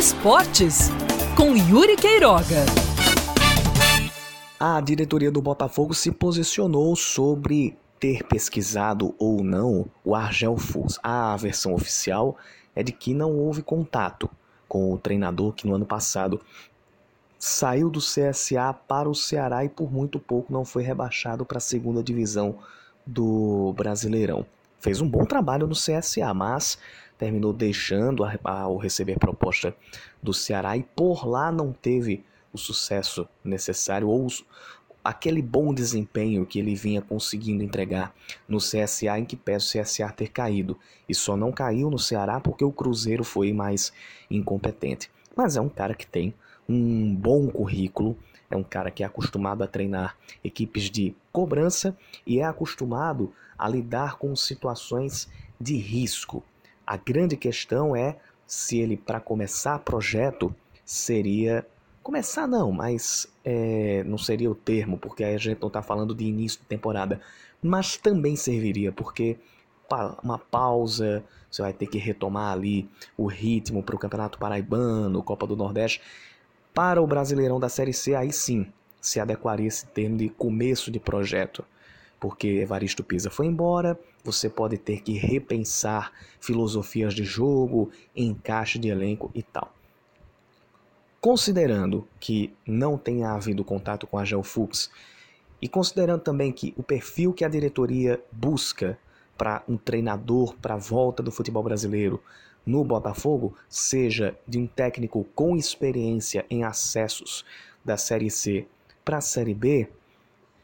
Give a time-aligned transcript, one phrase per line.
[0.00, 0.88] Esportes,
[1.36, 2.64] com Yuri Queiroga.
[4.58, 10.98] A diretoria do Botafogo se posicionou sobre ter pesquisado ou não o Argel Fux.
[11.02, 12.38] A versão oficial
[12.74, 14.30] é de que não houve contato
[14.66, 16.40] com o treinador que no ano passado
[17.38, 21.60] saiu do CSA para o Ceará e por muito pouco não foi rebaixado para a
[21.60, 22.56] segunda divisão
[23.06, 24.46] do Brasileirão.
[24.78, 26.78] Fez um bom trabalho no CSA, mas
[27.20, 29.76] terminou deixando ao receber proposta
[30.22, 34.26] do Ceará e por lá não teve o sucesso necessário ou
[35.04, 38.14] aquele bom desempenho que ele vinha conseguindo entregar
[38.48, 40.78] no CSA, em que pese o CSA ter caído.
[41.06, 43.92] E só não caiu no Ceará porque o Cruzeiro foi mais
[44.30, 45.10] incompetente.
[45.36, 46.32] Mas é um cara que tem
[46.66, 48.16] um bom currículo,
[48.50, 51.94] é um cara que é acostumado a treinar equipes de cobrança
[52.26, 55.28] e é acostumado a lidar com situações
[55.60, 56.42] de risco.
[56.86, 58.16] A grande questão é
[58.46, 61.66] se ele, para começar projeto, seria.
[62.02, 66.14] Começar não, mas é, não seria o termo, porque aí a gente não está falando
[66.14, 67.20] de início de temporada.
[67.62, 69.38] Mas também serviria, porque
[70.22, 75.46] uma pausa, você vai ter que retomar ali o ritmo para o Campeonato Paraibano, Copa
[75.46, 76.00] do Nordeste.
[76.72, 78.66] Para o Brasileirão da Série C, aí sim
[79.00, 81.64] se adequaria esse termo de começo de projeto
[82.20, 88.88] porque Evaristo Pisa foi embora, você pode ter que repensar filosofias de jogo, encaixe de
[88.88, 89.74] elenco e tal.
[91.20, 94.90] Considerando que não tenha havido contato com a Geofux
[95.60, 98.98] e considerando também que o perfil que a diretoria busca
[99.36, 102.22] para um treinador para a volta do futebol brasileiro
[102.64, 107.44] no Botafogo seja de um técnico com experiência em acessos
[107.84, 108.66] da Série C
[109.04, 109.88] para a Série B,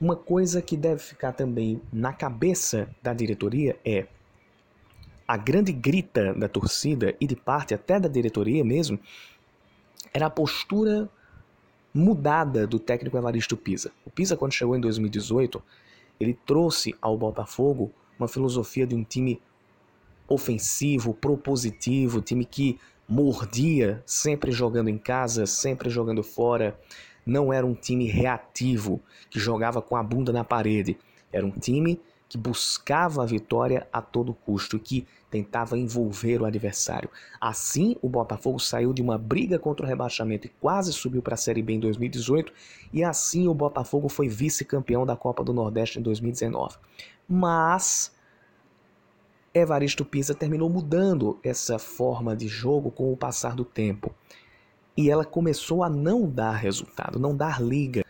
[0.00, 4.06] uma coisa que deve ficar também na cabeça da diretoria é
[5.26, 8.98] a grande grita da torcida e de parte até da diretoria mesmo
[10.12, 11.08] era a postura
[11.92, 13.90] mudada do técnico Evaristo Pisa.
[14.04, 15.62] O Pisa, quando chegou em 2018,
[16.20, 19.40] ele trouxe ao Botafogo uma filosofia de um time
[20.28, 22.78] ofensivo, propositivo, time que
[23.08, 26.78] mordia, sempre jogando em casa, sempre jogando fora,
[27.26, 30.96] não era um time reativo que jogava com a bunda na parede.
[31.32, 36.44] Era um time que buscava a vitória a todo custo e que tentava envolver o
[36.44, 37.10] adversário.
[37.40, 41.38] Assim, o Botafogo saiu de uma briga contra o rebaixamento e quase subiu para a
[41.38, 42.52] Série B em 2018,
[42.92, 46.76] e assim o Botafogo foi vice-campeão da Copa do Nordeste em 2019.
[47.28, 48.12] Mas
[49.54, 54.14] Evaristo Pisa terminou mudando essa forma de jogo com o passar do tempo
[54.96, 58.04] e ela começou a não dar resultado, não dar liga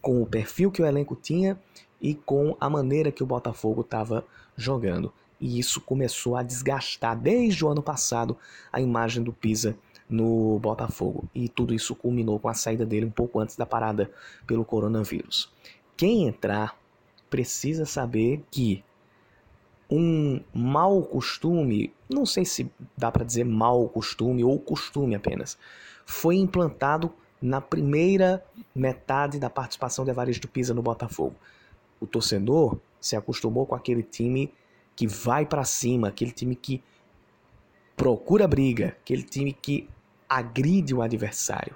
[0.00, 1.58] com o perfil que o elenco tinha
[2.00, 4.24] e com a maneira que o Botafogo estava
[4.56, 5.12] jogando.
[5.40, 8.36] E isso começou a desgastar desde o ano passado
[8.72, 9.76] a imagem do Pisa
[10.08, 11.28] no Botafogo.
[11.34, 14.10] E tudo isso culminou com a saída dele um pouco antes da parada
[14.46, 15.52] pelo coronavírus.
[15.96, 16.76] Quem entrar
[17.28, 18.82] precisa saber que
[19.90, 25.58] um mau costume, não sei se dá para dizer mau costume ou costume apenas,
[26.04, 28.44] foi implantado na primeira
[28.74, 31.36] metade da participação de Evaristo Pisa no Botafogo.
[32.00, 34.52] O torcedor se acostumou com aquele time
[34.94, 36.82] que vai para cima, aquele time que
[37.96, 39.88] procura briga, aquele time que
[40.28, 41.74] agride o adversário,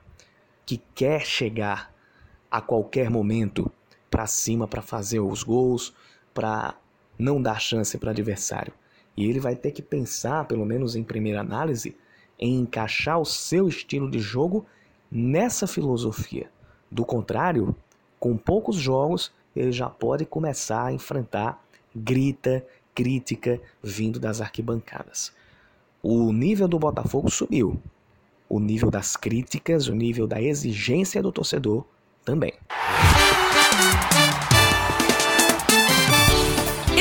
[0.67, 1.95] que quer chegar
[2.51, 3.71] a qualquer momento
[4.11, 5.95] para cima para fazer os gols,
[6.35, 6.77] para
[7.23, 8.73] não dar chance para adversário.
[9.17, 11.97] E ele vai ter que pensar, pelo menos em primeira análise,
[12.39, 14.67] em encaixar o seu estilo de jogo
[15.11, 16.51] nessa filosofia.
[16.91, 17.75] Do contrário,
[18.19, 21.63] com poucos jogos, ele já pode começar a enfrentar
[21.95, 25.33] grita, crítica vindo das arquibancadas.
[26.03, 27.81] O nível do Botafogo subiu.
[28.49, 31.85] O nível das críticas, o nível da exigência do torcedor
[32.25, 32.53] também.